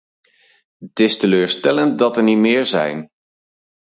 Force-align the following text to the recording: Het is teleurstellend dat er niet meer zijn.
Het 0.77 0.99
is 0.99 1.17
teleurstellend 1.17 1.99
dat 1.99 2.17
er 2.17 2.23
niet 2.23 2.37
meer 2.37 2.65
zijn. 2.65 3.09